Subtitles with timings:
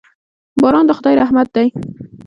[0.61, 1.67] باران د خدای رحمت دی.